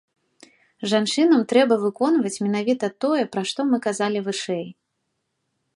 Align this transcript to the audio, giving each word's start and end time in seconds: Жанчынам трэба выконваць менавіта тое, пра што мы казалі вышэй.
Жанчынам 0.93 1.41
трэба 1.51 1.73
выконваць 1.83 2.41
менавіта 2.47 2.85
тое, 3.05 3.23
пра 3.35 3.41
што 3.53 3.59
мы 3.73 3.77
казалі 3.89 4.19
вышэй. 4.31 4.65